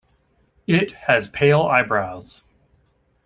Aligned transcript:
It 0.65 0.93
has 0.93 1.27
pale 1.27 1.61
eyebrows. 1.61 2.43